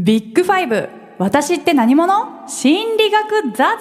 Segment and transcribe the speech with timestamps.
[0.00, 2.46] ビッグファイブ私って何者？
[2.46, 3.80] 心理学雑談。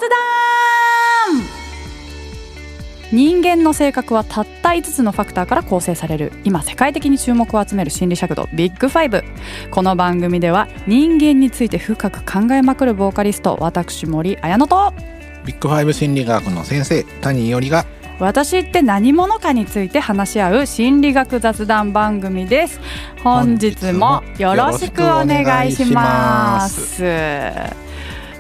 [3.12, 6.32] 人間の性格はたった5つのファクターから構成される。
[6.44, 9.24] 今世界的に注目を集める心理尺度ビッグファイブ。
[9.70, 14.96] この番組では人間について深く考えまくるボーカリスト私森綾乃と。
[15.46, 17.86] ビッグファイブ心理学の先生谷伊織が
[18.20, 22.80] 私って何者かについて話し合う心理学雑談番組です。
[23.24, 27.04] 本日もよろしくお願いします。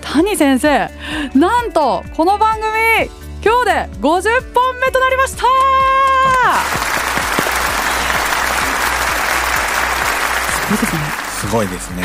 [0.01, 0.89] 谷先生
[1.35, 2.65] なんとこの番組
[3.43, 5.43] 今日で50本目となりました。
[11.39, 12.03] すごいですね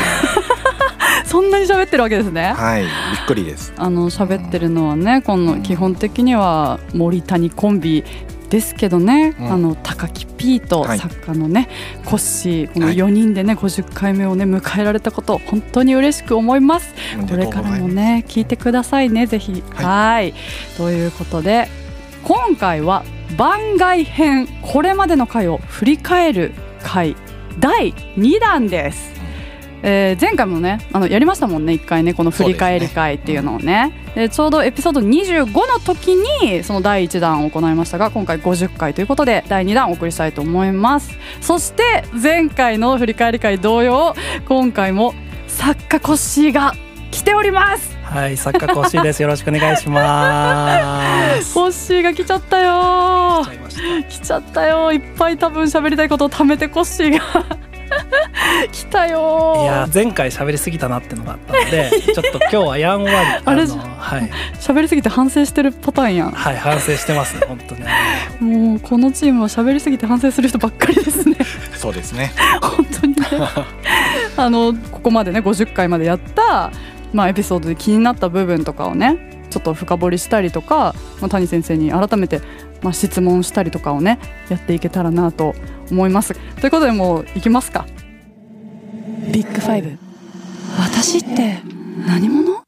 [1.33, 2.53] そんなに喋ってるわけですね。
[2.53, 2.91] はいびっ
[3.25, 3.73] くりです。
[3.75, 8.03] あの喋ってるのはねこの基本的には森谷コンビ
[8.51, 16.93] ですけどね、うん、あの高木 P と作家のね、はい、コッシーこの4人でね、はい、50回目をね迎えられたこと本当に嬉しく思います。
[17.27, 19.63] これからもね聞いてくださいねぜひ。
[19.73, 20.35] はい。
[20.77, 21.67] ということで
[22.23, 23.03] 今回は
[23.39, 26.53] 番外編これまでの回を振り返る
[26.83, 27.15] 回
[27.57, 29.22] 第2弾です
[29.85, 44.15] えー、前回もねあのやりましたもんね一回ねこの振り返り会っていうのをねで、ね、ちょうどエピソード25の時にその第1弾を行いましたが今回50回ということで第2弾お送りしたいと思いますそして前回の振り返り会同様
[44.47, 45.13] 今回も
[45.47, 46.73] 作家コッシーが
[47.11, 49.23] 来ておりますはい、作家コッシーです。
[49.23, 51.51] よろしくお願いします。
[51.55, 53.43] コッシーが来ちゃったよ。
[54.07, 54.93] 来ちゃったよ。
[54.93, 57.43] いっぱい多分喋りたいことを貯めてコッシーが
[58.71, 63.15] 来たよいや前回喋りすぎたなってのがあったので ちょっと今日はやんわり
[63.45, 64.29] あれはい。
[64.59, 66.31] 喋りすぎて反省してるパターンやん。
[66.31, 67.87] はい反省してますね本当ね。
[68.39, 71.37] もうこのチームは喋りすぎて反省する人ばっかりですね。
[71.75, 72.31] そうですね。
[72.61, 73.21] 本当にね。
[74.35, 76.71] あのここまでね50回までやった
[77.13, 79.17] まあエピソードで気になった部分とかをね
[79.49, 82.41] ちょっと深掘りしたりとか、まあ、谷先生に改めて
[82.83, 85.55] まあ、質問したりとかをねやっていけたらなと
[85.89, 86.33] 思います。
[86.59, 87.85] ということでもういきますか
[89.33, 89.97] ビッグファイブ。
[90.77, 91.57] 私って
[92.05, 92.61] 何者？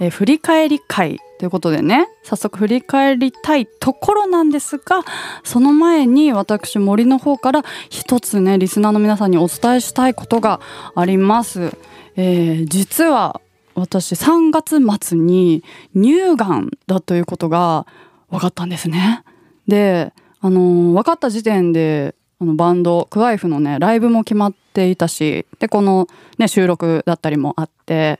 [0.00, 2.08] え振り返り会ということでね。
[2.24, 5.04] 早速振り返りたいところなんですが
[5.44, 10.60] その前に私森の方から一つねリスナーの皆さんにお伝えしたいことが
[10.96, 11.76] あります、
[12.16, 13.40] えー、実は
[13.76, 15.62] 私3月末に
[15.94, 17.86] 乳がんだということが
[18.28, 19.22] 分かったんですね。
[19.68, 26.06] で、あの分かった時点であのバンドクワイフのねライブも決まっていたしでこの、
[26.38, 28.18] ね、収録だったりもあって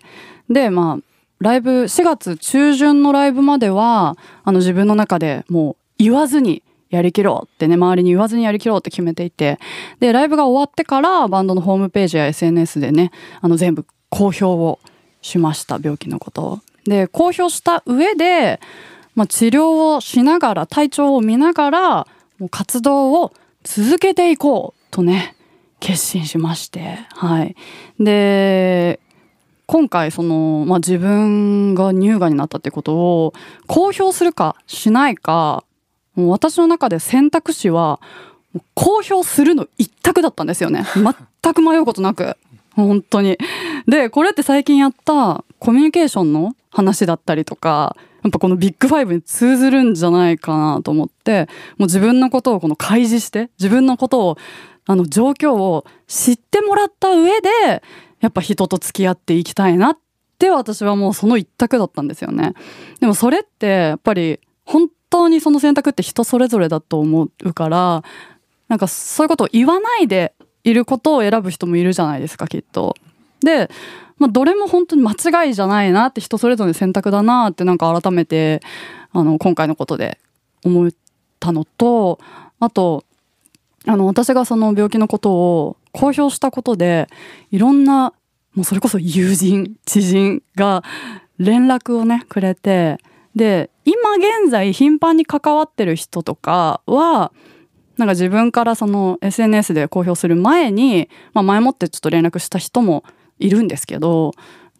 [0.48, 1.04] でまあ
[1.40, 9.58] ライブ4月中旬のライブまではあの自分の中でもう言わずにやりきろうってね周りに言わずにやりきろうって決めていて
[10.00, 13.10] でライブが終わってからバンドのホームページや SNS でね
[13.40, 14.78] あの全部公表を
[15.22, 16.60] しました病気のことを。
[16.84, 18.60] で公表した上で
[19.14, 22.06] まあ、治療をしながら体調を見ながら
[22.38, 23.32] もう活動を
[23.64, 25.34] 続けていこうとね
[25.80, 27.56] 決心しましてはい。
[27.98, 29.00] で
[29.66, 33.34] 今回その、まあ、自分が乳がんになったってことを
[33.66, 35.64] 公表するかしないか
[36.14, 38.00] もう私の中で選択肢は
[38.74, 40.84] 公表するの一択だったんですよね。
[41.42, 42.36] 全く迷うことなく。
[42.76, 43.38] 本当に。
[43.86, 54.38] でこれって最近やったコミュニケーションの話だったりとかやっぱこのビッグファイブに通ずるんじゃないかなと思ってもう自分のことをこの開示して自分のことを
[54.86, 57.82] あの状況を知ってもらった上で
[58.20, 59.98] やっぱ人と付き合っていきたいなっ
[60.38, 62.54] て私はもうその一択だったんですよね。
[63.00, 68.02] でもそれってやっぱり本当にその選択って人それぞれだと思うから
[68.68, 72.96] なんかそういうことを言わないでいることを選ぶ人もいるじゃないですかきっと。
[73.40, 73.70] で
[74.18, 78.60] まあ、どれも本当に間違いじゃないなって人それぞれ選択だなってなんか改めて
[79.12, 80.18] あの今回のことで
[80.64, 80.90] 思っ
[81.40, 82.20] たのと
[82.60, 83.04] あと
[83.86, 87.08] あの私がその病気のことを公表したことで
[87.50, 88.12] いろんな
[88.54, 90.82] もうそれこそ友人知人が
[91.38, 92.98] 連絡をねくれて
[93.34, 97.32] で今現在頻繁に関わってる人とかは
[97.96, 103.04] なんか自分からその SNS で公表する前に、まあ、前もってちょっと連絡した人も
[103.38, 104.32] いるんですけど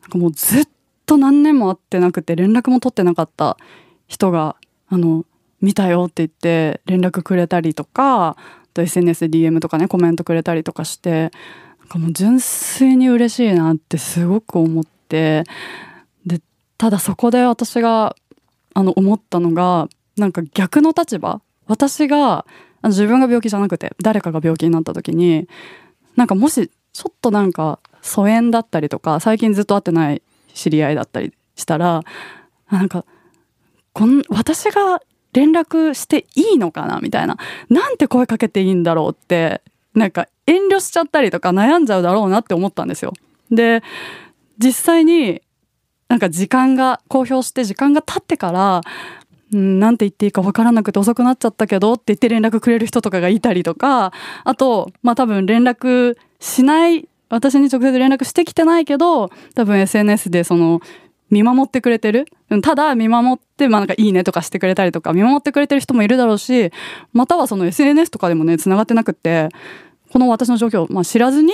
[0.03, 0.69] なんかもうずっ
[1.07, 3.57] と何年も会ってなくて連絡も取ってなかった
[4.07, 4.57] 人が
[4.89, 5.25] あの
[5.61, 8.37] 見たよって言って連絡くれたりとか
[8.75, 11.31] と SNS で DM とかねコメントくれたりとかして
[11.81, 15.45] なんかもう純粋に嬉しいなってすごく思って
[16.27, 16.41] で
[16.77, 18.17] ただそこで私が
[18.75, 22.45] あの思ったのがなんか逆の立場私が
[22.83, 25.49] 自分が病気じゃなくて誰かが病気になった時に
[26.17, 30.23] なんかもしちょっとなんか疎遠だったりとか最近ずっと会ってない
[30.53, 32.03] 知り合いだったりしたら
[32.71, 33.05] なんか
[33.93, 35.01] こん私が
[35.33, 37.01] 連絡していいのかな？
[37.01, 39.63] みたいななんて声かけていいんだろうって
[39.95, 43.15] なんか遠慮しちゃったりとか悩んじゃうだろうなって思ったんですよ。
[43.51, 43.83] で
[44.59, 45.43] 実際に
[46.09, 48.83] なんか時間が公表して時間が経ってから
[49.53, 54.13] うん、なんて言っていいか分からなくて遅くなっちゃったけどって言って連絡くれる人とかがいたりとか
[54.43, 60.81] あとまあ多分連絡しない私に直接連絡してきてないけど多分 SNS でその
[61.31, 62.27] 見守ってくれてる？
[62.63, 66.71] ただ見守ってまあなんかいいねとかしてくれたりとか見守ってくれてる人もいるだろうし
[67.13, 69.49] またはその SNS とかでもね繋がってなくって
[70.13, 71.53] この私の状況、まあ、知らずに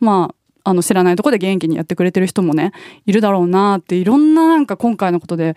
[0.00, 0.32] ま
[0.64, 2.72] ああの知らないとこで元気にやってくれてる人もね
[3.04, 5.54] いるだろうなっていろんななんか今回のことで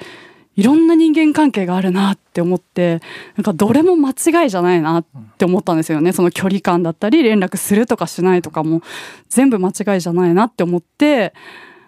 [0.55, 3.01] いろんな人間関係があるなって思って
[3.35, 5.05] なんかどれも間違いじゃないなっ
[5.37, 8.81] て思ったんですよねその距離感だったり連絡するとかしないとかも
[9.29, 11.33] 全部間違いじゃないなって思って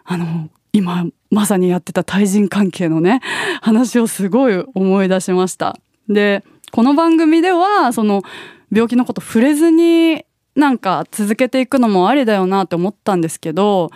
[0.06, 3.22] あの今まさにやってた対人関係のね
[3.62, 5.78] 話をすごい思い出しました。
[6.08, 8.24] でこの番組ではその
[8.72, 10.26] 病気のこと触れずに
[10.56, 13.92] なんか続けていくのもありだよなって思ったんですけど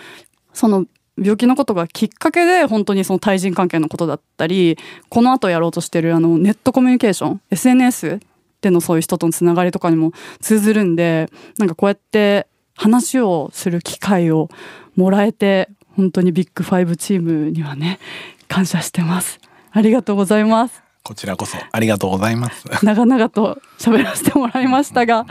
[0.53, 0.85] その
[1.17, 4.77] 病気のことがきっかけで本当にその対人関係のことだったり
[5.09, 8.19] この後やろうとしてるあのネットコミュニケーション SNS
[8.61, 10.11] でのそういう人とのつながりとかにも
[10.41, 14.49] 通ずるんでなんかこうやって話をする機会を
[14.95, 17.99] もらえて本当にビッグファイブチームにはね
[18.47, 19.39] 感謝してます。
[19.71, 20.81] ありがとうございます。
[21.03, 22.65] こちらこそありがとうございます。
[22.83, 25.25] 長々と喋らせてもらいましたが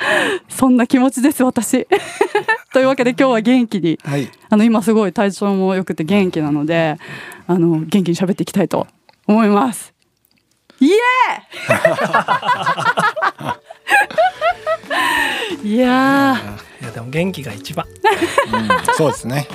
[0.48, 1.86] そんな気持ちです私
[2.76, 4.30] というわけで今日は元気にはい。
[4.50, 6.98] あの今すごい体調も良くて元気なので
[7.46, 8.86] あの元気に喋っていきたいと
[9.26, 9.94] 思います
[10.78, 10.96] イエーイ
[15.62, 16.66] いやー。
[16.82, 17.86] いやでも元気が一番。
[17.86, 19.48] うんそうですね。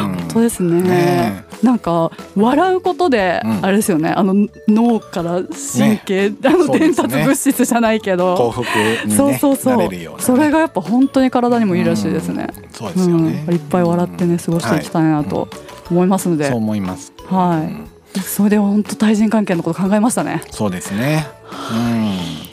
[0.00, 0.14] うん。
[0.14, 0.82] 本当ですね。
[0.82, 3.64] ねなんか笑うことで、うん。
[3.64, 4.10] あれですよね。
[4.10, 8.62] あの脳から神経、あの伝達物質じゃないけど、幸福
[9.06, 10.24] にねそうそうそなう、れるようなね。
[10.24, 12.70] それがやっぱ本当に体にもいいらしいですね、うん。
[12.70, 13.44] そうですよね。
[13.48, 15.48] うん、いっぱい笑ってね過ごしていきたいなと
[15.90, 17.12] 思いますので、そう思います。
[17.26, 18.18] はい。
[18.18, 18.22] うん。
[18.22, 20.42] それで本当対人関係のこと考えましたね。
[20.50, 21.26] そうですね。
[21.72, 22.47] うん。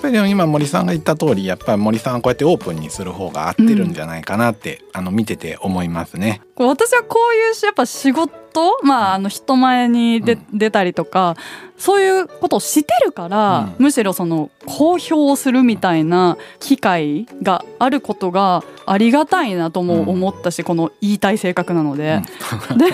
[0.00, 6.40] っぱりでも今森さんが言った通りやっぱり森さんはこうやってオープンにする方が合ってるんじゃないかなって、あの見てて思いますね。
[6.54, 8.39] これ私はこういうしやっぱ仕事
[8.82, 11.36] まああの人前にで、出たりとか
[11.80, 13.84] そういうことをしてるから、うん。
[13.84, 22.20] むしろその公表をするみたいな機会があることがありがたいなとも思ったし、この言いたい性格なので、
[22.76, 22.92] で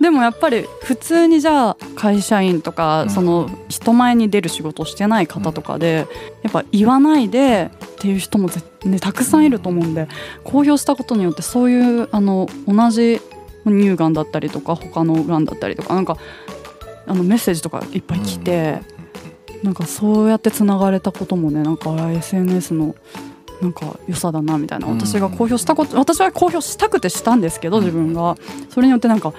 [0.00, 3.10] でもやっぱり普通にじゃあ会社員とか、うん。
[3.10, 6.08] その人前に出る仕事をしてない方とかで、
[6.42, 10.08] やっぱ言わないでっていう人もぜ、ね、たくさんいると思うんで
[10.42, 13.20] 公表したことによってそういうあの同じ
[13.70, 16.16] 乳がんだったりとか他のがんだったりとかなんか
[17.06, 18.80] あのメッセージとかいっぱい来て、
[19.62, 22.94] なんかそうやってつながれたこともねなんかあ SNS の
[23.60, 24.86] なんか良さだなみたいな。
[24.86, 24.98] うん。
[24.98, 27.84] 私が公表したこと私は公表したくてしたんですけどうん。
[27.84, 28.36] 自分が。
[28.68, 29.32] それによってなんか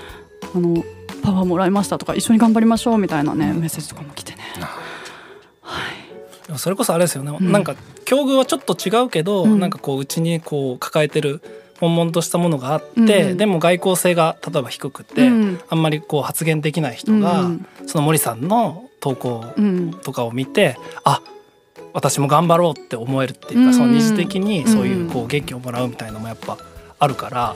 [0.56, 0.84] あの
[1.22, 4.40] パワーもらいましたとか一緒に頑張りましょうみたいなねメッセージとかも来てね。
[6.48, 7.52] でもそれこそあれですよね、うん。
[7.52, 7.76] なんか
[8.06, 9.60] 境遇はちょっと違うけど、うん。
[9.60, 11.42] なんかこううちにこう抱えてる
[11.82, 15.60] 悶々としたものがあって、うんでも外交性が例えば低くて、うん。
[15.70, 19.92] あんまりこう発言できない人が、うんその森さんの投稿うん。
[19.92, 21.22] とかを見て、あ
[21.94, 23.74] 私も頑張ろうって思えるっていうか、うん。
[23.74, 26.58] その二次的にそういううんこう元気をもらうみたいなのもやっぱ
[27.00, 27.56] あるから、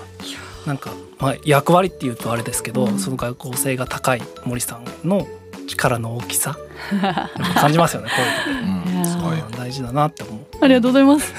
[0.65, 2.99] なんか、まあ、役割っていうとあれですけど、うん。
[2.99, 5.25] その外交性が高い森さんの
[5.67, 6.57] 力の大きさ？
[7.55, 8.79] 感じますよねこういうの。
[8.81, 8.91] って。
[8.91, 10.39] うん、すごいうん大事だなって思う。
[10.61, 11.33] ありがとうございます。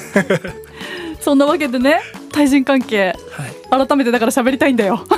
[1.20, 3.14] そんなわけでね対人関係
[3.70, 3.86] はい。
[3.86, 5.04] 改めてだから喋りたいんだよ。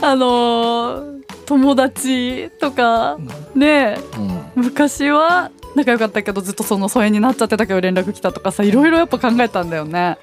[0.00, 1.12] あのー
[1.44, 3.18] 友達とか
[3.54, 3.98] ね
[4.56, 4.62] うん。
[4.62, 10.18] 昔は仲良かったけどずっとその疎遠になっちゃってたけど連絡来たとかさいろいろやっぱ考えたんだよね。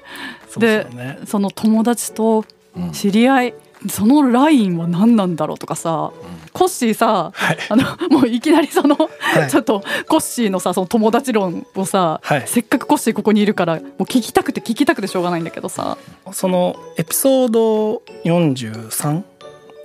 [0.48, 1.18] そうでね。
[1.26, 2.44] その友達と
[2.76, 2.92] うん。
[2.92, 3.54] 知り合い
[3.88, 6.10] そのラインは何なんだろうとかさ
[6.52, 7.58] コッシーさはい。
[7.68, 9.50] あのもういきなりその、はい。
[9.50, 12.44] ちょっとコッシーのさその友達論をさ、はい。
[12.46, 15.98] せっかくコッシーここにいるからもう聞きたくて聞きたくてしょうがないんだけどさ、
[16.32, 19.22] そのエピソード43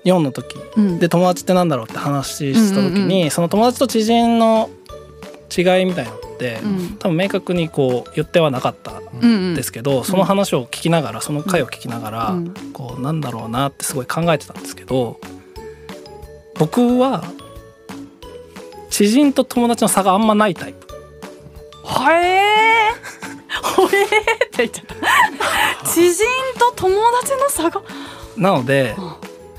[0.05, 0.55] 4の時。
[0.77, 4.69] うん、で友達ってなんだろうって話した時に、うんうんその友達と知人の
[5.55, 6.97] 違いみたいなのって、うん。
[6.97, 9.55] 多分明確にこう言ってはなかったんうんうん。
[9.55, 12.53] ですけど、その話を聞きながらその回を聞きながら、うん。
[12.73, 15.19] こうなんだろうなってすごい考えてたんですけど
[16.57, 17.23] 僕は
[18.89, 20.87] 知人と友達の差があんまないタイプ。
[21.83, 22.91] はえ。
[23.61, 23.87] ーほえ。
[23.87, 24.09] ーっ
[24.57, 25.85] 言っちゃった。
[25.91, 26.23] 知人
[26.57, 27.81] と友達の差が？
[28.37, 28.95] なので、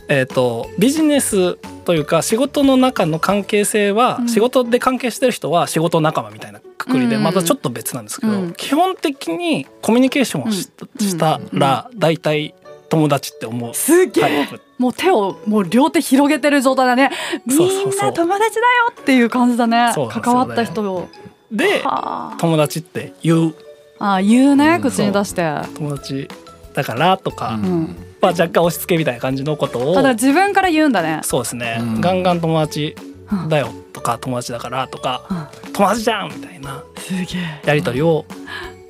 [0.09, 4.29] えー、とビジネスというか仕事の中の関係性は、うん。
[4.29, 7.23] 仕事で関係してる人は仕事仲間みたいなくくりでうん。
[7.23, 8.55] またちょっと別なんですけど、うん。
[8.55, 12.55] 基本的にコミュニケーションをしたら大体
[12.89, 13.75] 友達って思う。
[13.75, 14.49] すげえ。
[14.79, 17.11] もう手をもう両手広げてる状態だね。
[17.47, 17.93] みそうそうそう。
[17.93, 19.93] んな友達だよっていう感じだね。
[19.95, 21.09] そう関わった人を。
[21.51, 22.37] ではあ。
[22.39, 23.55] 友達って言う。
[23.99, 24.83] あ言うねうん。
[24.83, 25.43] 口に出して。
[25.75, 26.29] 友達
[26.75, 27.97] だからとか、うん。
[28.21, 29.95] まあ、若干押し付けみたいな感じのことを。
[29.95, 31.21] ただ自分から言うんだね。
[31.23, 32.01] そうですね、うん。
[32.01, 32.97] ガンガン友達
[33.33, 35.27] うんだよとか友達だからとか
[35.65, 35.73] うん。
[35.73, 37.63] 友達じゃんみたいなすげえ。
[37.65, 38.27] やり取りを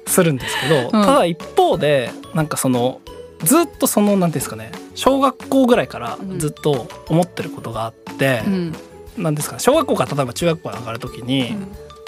[0.06, 0.90] するんですけど、うん。
[0.90, 3.00] ただ一方でなんかその
[3.42, 8.74] ずっとその何ですかね小学校ぐらいからずっと思ってることがあってう、ん。
[9.18, 11.56] なんですか小学校から例えば中学校に上がる時に、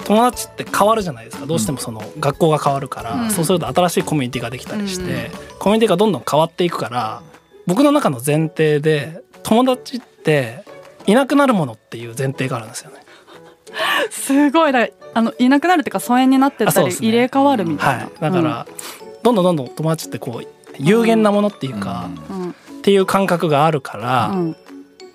[0.05, 1.45] 友達って変わるじゃないですか。
[1.45, 3.31] どうしてもその学校が変わるから、うん。
[3.31, 5.59] そうすると新しいコミュニティができたりして、うん。
[5.59, 7.21] コミュニティがどんどん変わっていくから
[7.67, 10.63] 僕の中の前提で友達って
[11.05, 12.97] いなくなるものっていう前提があるんですよね。
[14.09, 14.71] すごい。
[14.71, 16.93] だあのいなくなるっていうか疎遠になってったりね。
[16.93, 18.67] 入れ替わるみたいな、はい、だから、
[19.23, 20.47] どんどんどんどん友達ってこう
[20.79, 22.09] 有限なものっていうか、
[22.79, 24.55] っていう感覚があるから、うん。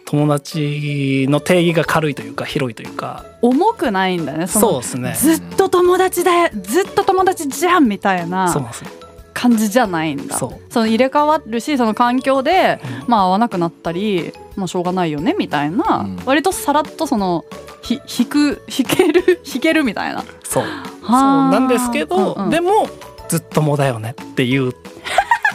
[0.07, 5.15] 友達の定義が軽いというか広いというか重くないんだねそうですね。
[5.19, 8.91] ずっと友達だよずっと友達じゃんみたいそうななんですよ。
[9.33, 10.37] 感じじゃないんだ。
[10.37, 10.79] そう。
[10.79, 13.09] の入れ替わるしその環境で、うん。
[13.09, 16.17] まあ合わなくなったりまあしょうがないよねみたいな、うん。
[16.27, 17.45] 割とさらっとその
[17.83, 20.23] ひ引く引ける 引けるみたいな。
[20.45, 20.65] そう。
[20.65, 22.51] そうはあなんですけど、うんうん。
[22.51, 22.89] でも
[23.29, 24.73] ずっともだよねっていう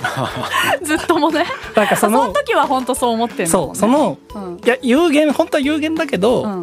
[0.83, 1.45] ずっともね。
[1.75, 4.59] なんかそそのの時は本当そう思ってんだもんねそうそのうん。
[4.63, 6.61] いや有限本当は有限だけど、うん。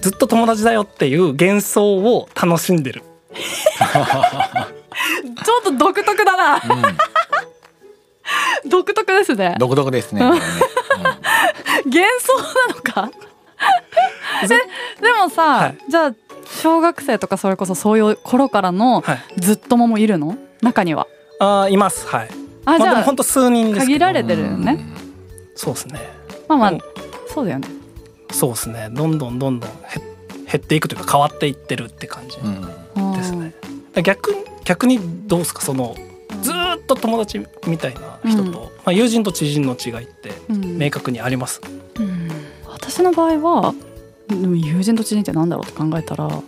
[0.00, 3.02] ずっと友達だよっていう幻想を楽しんでる。
[3.32, 6.54] ちょっと独特だな。
[6.56, 6.58] う
[8.66, 8.70] ん。
[8.70, 9.54] 独特ですね。
[9.58, 10.22] 独特ですね。
[10.22, 10.40] 幻
[12.20, 13.10] 想なのか？
[14.44, 14.56] えで
[15.12, 15.76] もさ、はい。
[15.88, 16.12] じゃあ
[16.60, 19.18] 小学生とかそれこそそういう頃からのはい。
[19.38, 20.36] ずっとももいるの？
[20.62, 21.06] 中には
[21.42, 22.06] あーいます。
[22.06, 22.28] はい。
[22.64, 23.98] あじゃあ本当数人ですけど。
[23.98, 24.78] 限られてるよね。
[25.56, 26.00] そうですね。
[26.48, 26.80] まあまあうん
[27.28, 27.68] そうだよね。
[28.30, 28.88] そうですね。
[28.92, 29.70] どんどんどんどん減
[30.46, 33.54] 減っていくというか変わっていってるって感じですね、
[34.02, 35.62] 逆逆にどうですか？
[35.62, 35.96] その
[36.42, 38.54] ずーっと友達みたいな人と、うん。
[38.54, 40.78] まあ、友人と知人の違いってうん。
[40.78, 41.60] 明確にあります、
[41.98, 42.28] うん。
[42.68, 43.74] 私の場合は
[44.28, 46.42] でも友人と知人ってなんだろうって考えたら明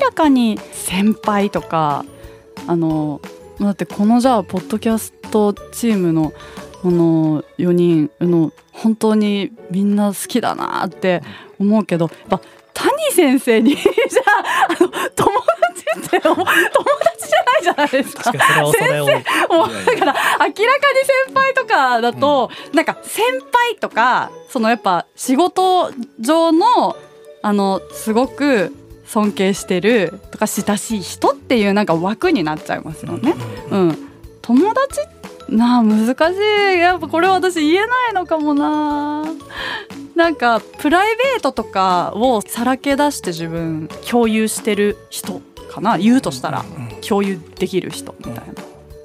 [0.00, 2.04] らかに先輩とか
[2.66, 3.20] あの
[3.60, 6.32] だってこのじゃあポッドキャストチームの
[6.82, 11.22] この4人の本当にみんな好きだなって
[11.58, 12.40] 思うけどやっぱ
[12.74, 14.22] 谷先生に じゃ
[14.68, 15.30] ああの友
[15.98, 18.24] 達って友達じゃないじゃないですか。
[18.24, 20.54] 確かにそれは恐れ多いもうだから明らかに
[21.26, 26.96] 先輩とかだと、なんか先輩とかそのやっぱ仕事上の
[27.42, 28.74] あのすごく
[29.06, 33.34] 尊敬してるとか親しい人っていうなんか枠になっちゃいますよね。
[33.70, 34.08] うんうん、
[34.42, 35.00] 友達？
[35.48, 36.36] なあ難し
[36.76, 36.78] い。
[36.80, 39.24] やっぱこれ私言えないのかもな。
[40.14, 45.98] なんかプライベートとかをさらけ出して自分共有してる人かな。
[45.98, 47.00] 言うとしたらうん。
[47.00, 48.42] 共有できる人みたいな、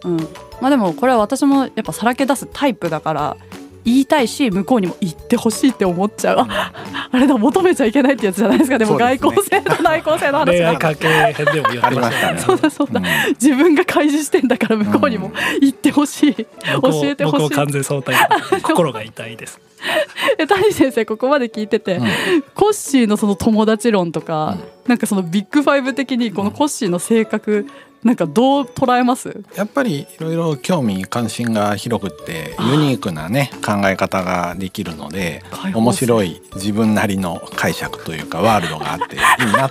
[0.05, 0.17] うん、
[0.59, 3.37] まあでもこれは私もやっぱさらけ出すタイプだから
[3.83, 6.39] 言いたいし向こうにも言ってほしいって思っちゃう。
[6.39, 6.71] あ
[7.11, 8.77] あれだ求めちゃいけないってやつじゃないですか。
[8.77, 12.39] でも外交性と内向性の話恋が愛関係編でも言ってましたね。
[12.39, 13.05] そうだそうだ、うん。
[13.41, 17.49] 自分が開示してんだから向こうにも言ってほしい、僕も教えてほしい。
[17.49, 18.15] 完全相対
[18.51, 19.59] 的心が痛いです。
[20.37, 22.07] え谷先生ここまで聞いてて、うん。
[22.53, 24.57] コッシーのその友達論とか、
[24.87, 27.67] なんかそのビッグファイブ的にこのコッシーの性格
[28.03, 29.43] なんかどう捉えます？
[29.55, 35.43] やっぱりいろいろ興味関心が広くってユニークなね考え方ができるので
[35.73, 39.69] 面白い自分なりの解釈というかワールドがあっていいなっ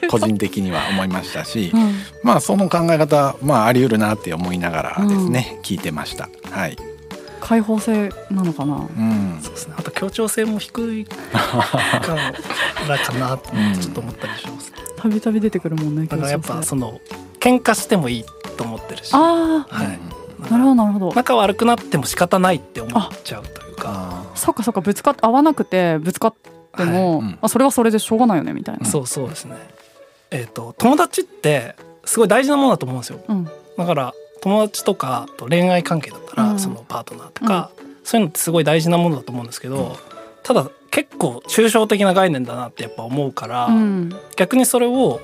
[0.00, 1.94] て 個人的には思いましたしうん。
[2.22, 6.30] まあその考え方まああり得るなって思いながらですね聞いてました。
[6.50, 6.76] はい、
[7.40, 8.76] 開放性なのかな？
[8.76, 9.38] うん。
[9.42, 9.74] そうですね。
[9.76, 11.18] あと協調性も低いか
[12.88, 13.48] らかなって
[13.80, 17.00] ちょっと思ったりします、たびたび出てくるもんねだからやっぱその
[17.40, 18.24] 喧嘩してもいい
[18.56, 19.10] と思ってるし。
[19.14, 19.98] あはい。
[20.42, 21.12] あなるほどなるほど。
[21.14, 23.84] 仲悪くなっても仕方ないって思っちゃうというか。
[23.86, 26.34] あそっかそっかぶつかって合わなくてぶつかっ
[26.76, 27.28] ても、はい。
[27.28, 27.38] うん。
[27.40, 29.56] あそれはそれでしょうがないよねみたいな、そうそうですね。
[30.30, 33.20] えっ、と友達ってすごい大事なものだと思うんですよ。
[33.28, 33.48] うん。
[33.76, 36.58] だから友達とかと恋愛関係だったら、うん。
[36.58, 37.70] そのパートナーとか、
[38.04, 39.96] そういうのってすごい大事なものだと思うんですけど、
[40.42, 44.10] ただ結構抽象的な概念だなってやっぱ思うから、うん。
[44.36, 45.20] 逆にそれを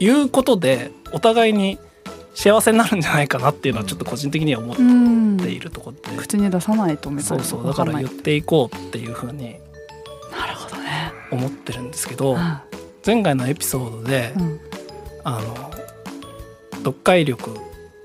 [0.00, 1.78] 言うことでお互いに
[2.34, 9.58] 幸せになるんじゃないかなっていうのはちょっと個人的には思っうんているところで、口に出さないとみたいなそうそうだから言っていこうっていうふうに
[10.30, 12.60] なるほどね思ってるんですけどうん
[13.06, 14.60] 前回のエピソードで、うん。
[15.24, 15.54] あの
[16.78, 17.56] 読解力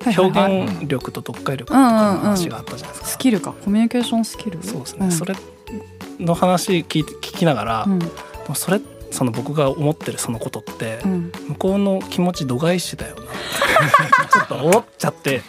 [0.06, 3.08] 表現力と読解力とかの話があったじゃないですか。
[3.08, 3.54] スキルか。
[3.54, 4.64] コミュニケーションスキル？
[4.64, 5.12] そうですね、ん。
[5.12, 5.36] それ
[6.20, 8.00] の話聞いて聞きながら、うん。
[8.00, 8.06] で
[8.48, 8.56] も
[9.14, 11.32] その僕が思ってるそのことって、うん。
[11.50, 13.22] 向こうの気持ち度外視だよな。
[13.22, 13.26] っ
[14.28, 15.42] てちょっと思っちゃって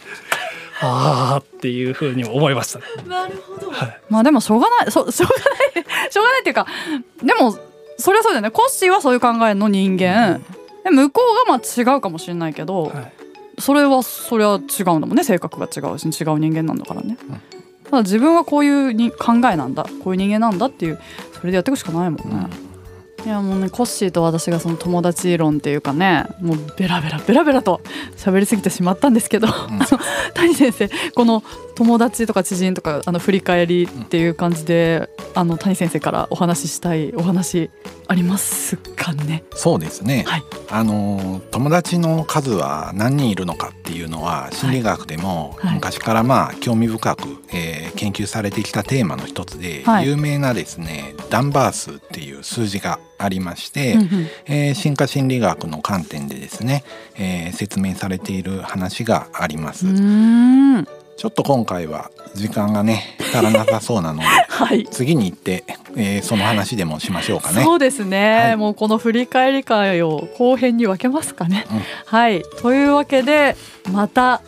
[0.81, 2.85] ああっていうふうに思いましたね。
[3.09, 3.71] なるほど。
[3.71, 5.35] はい、まあでもしょうがないそ しょうが
[5.81, 6.67] ないしょうがないっていうか
[7.23, 7.57] でも
[7.97, 8.51] それはそうだよね。
[8.51, 10.43] コッシーはそういう考えの人間。
[10.85, 13.13] で向こうがまあ違うかもしれないけど、はい。
[13.59, 15.25] それはそれは違うんだもんね。
[15.25, 17.17] 性格が違うし違う人間なんだからね、
[17.85, 19.85] ただ自分はこういうに考えなんだ。
[20.03, 21.01] こういう人間なんだっていう
[21.33, 22.49] それでやっていくしかないもんね、
[23.25, 27.81] いやもうねコッシーと私がその友達論っていうかねもうベラベラベラベラと
[28.17, 29.87] 喋りすぎてしまったんですけど、 あの
[30.35, 31.43] 谷先生この
[31.75, 37.71] 友達とか知人とかあの振り返りっていう感じで、あの谷先生からお話ししたいお話
[38.07, 39.43] ありますかね？
[39.55, 40.43] そうですね、はい。
[40.71, 45.75] あの友達の数は何人いるのかっていうのは心理学でもはい。
[45.75, 50.07] 昔からまあ興味深く、えー研究されてきたテーマの一つで、はい。
[50.07, 54.09] 有名なですねダンバー数っていう数字がありまして、うんうん。
[54.47, 56.85] えー進化心理学の観点でですね、
[57.17, 64.87] えー説明されている話があります、うーんちょっと今回は時間がね足らなさそうなので はい。
[64.91, 65.65] 次に行って、
[65.97, 67.63] えーその話でもしましょうかね。
[67.63, 68.57] そうですね、はい。
[68.57, 71.67] もうこの振り返り会を後編に分けますかね。
[71.71, 71.83] うん。
[72.07, 72.43] はい。
[72.61, 73.57] というわけで
[73.93, 74.43] また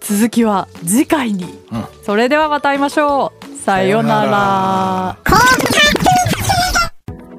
[0.00, 1.84] 続きは次回に、うん。
[2.04, 3.58] それではまた会いましょう。
[3.58, 5.16] さようなら。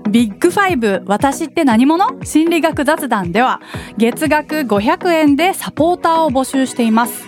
[0.10, 2.08] ビッグファイブ私って何者？
[2.24, 3.60] 心理学雑談では
[3.98, 7.28] 月額500円でサポーターを募集しています